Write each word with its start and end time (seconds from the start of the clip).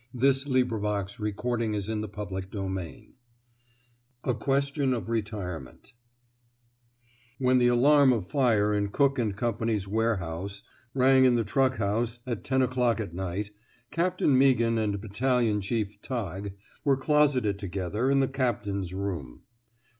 He's 0.19 0.45
going 0.45 0.63
to 0.67 0.69
join 0.79 0.81
the 0.81 0.87
police/' 1.31 2.47
221 2.51 2.75
vin 2.75 3.13
A 4.23 4.33
QUESTION 4.33 4.95
OP 4.95 5.05
BETIBEMBNT 5.05 5.93
WHEN 7.37 7.59
the 7.59 7.67
alarm 7.67 8.11
of 8.11 8.25
fire 8.27 8.73
in 8.73 8.87
Cook 8.87 9.19
& 9.35 9.35
Go's 9.35 9.87
warehouse 9.87 10.63
rang 10.95 11.25
in 11.25 11.35
the 11.35 11.43
truck 11.43 11.77
house 11.77 12.17
at 12.25 12.43
ten 12.43 12.63
o'clock 12.63 12.99
at 12.99 13.13
night, 13.13 13.51
Captain 13.91 14.31
Meaghan 14.35 14.79
and 14.79 14.99
Battalion 14.99 15.61
Chief 15.61 16.01
Tighe 16.01 16.53
were 16.83 16.97
closeted 16.97 17.59
together 17.59 18.09
in 18.09 18.21
the 18.21 18.27
captain's 18.27 18.95
room. 18.95 19.43